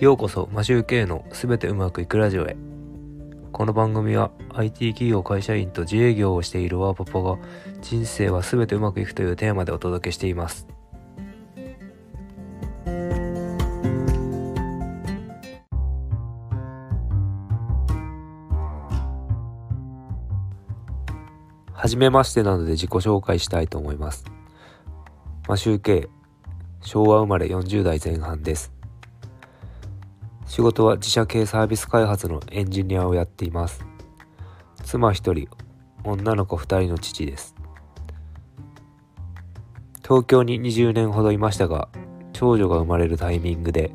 [0.00, 2.56] ようこそマシューケのすべてうまくいくラジオへ。
[3.52, 7.38] この番組は IT 企業会社員と自営業をしているワーパパが
[7.80, 10.66] 人生はすべてうまくいくというテーマでお届けしています。
[21.72, 24.24] はじめましてなので自己紹介したいと思います。
[25.46, 26.08] マシューケ
[26.80, 28.73] 昭和生まれ40代前半です。
[30.54, 33.84] 仕事は自社系サービス開発のエンジニアをやっています。
[34.84, 35.48] 妻一人、
[36.04, 37.56] 女の子二人の父です。
[40.04, 41.88] 東京に20年ほどいましたが、
[42.32, 43.90] 長女が生まれるタイミングで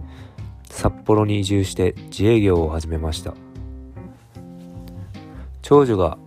[0.70, 3.36] 札幌に移住して自営業を始めました。
[5.62, 6.18] 長女が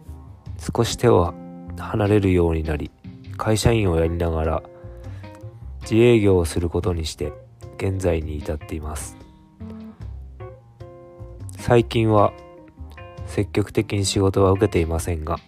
[0.75, 1.35] 少し手を
[1.77, 2.91] 離れるようになり、
[3.37, 4.63] 会社員をやりながら
[5.83, 7.35] 自営業をすることにして
[7.77, 9.19] 現在に至っています。
[11.65, 12.33] 最近は
[13.25, 15.39] 積極的に仕事は受けていませんが、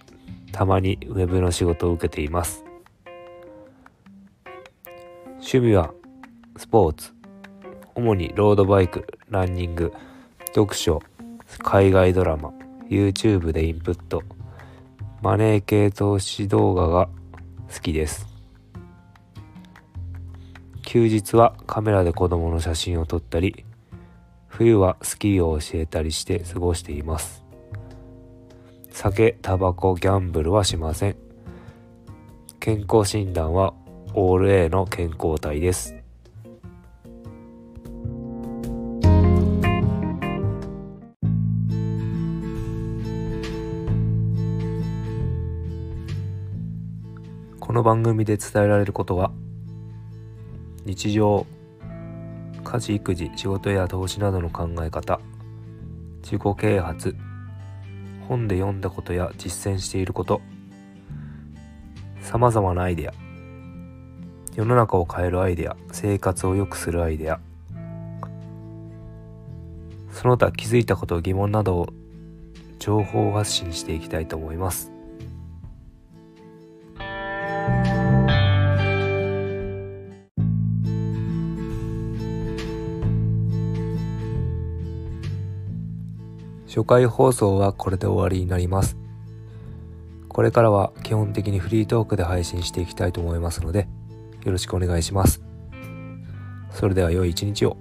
[0.53, 2.65] たまにウェブの仕事を受けています。
[5.39, 5.93] 趣味は
[6.57, 7.11] スポーツ、
[7.97, 9.93] 主にロードバイク、ランニング、
[10.55, 11.03] 読書、
[11.59, 12.53] 海外ドラマ、
[12.89, 14.23] YouTube でインプット、
[15.21, 17.09] マネー系投資動画が
[17.75, 18.29] 好きです。
[20.83, 23.65] 休日はカメラで子供の写真を撮ったり、
[24.57, 27.45] 冬はスキーを教えたりして過ごしています。
[28.91, 31.17] 酒、タバコ、ギャンブルはしません。
[32.61, 33.75] 健康診断は
[34.15, 35.97] オール A の健康体です。
[47.59, 49.33] この番組で伝えられることは
[50.85, 51.45] 日常
[52.75, 55.21] 家事育児仕事や投資などの考え方
[56.25, 57.15] 自己啓発
[58.29, 60.41] 本で読んだことや実践していること
[62.21, 63.13] さまざまなアイデア
[64.57, 67.39] 世の中を変えるアイデア生活を良くするアイデア
[70.11, 71.87] その他気づいたこと疑問などを
[72.81, 74.94] 情報発信していきたいと思います。
[86.75, 88.97] 初回放送はこれで終わりになります。
[90.29, 93.87] これからは基本的にフリートークで配信していきたいと思いますので、
[94.43, 95.41] よろしくお願いします。
[96.73, 97.77] それでは良い一日を。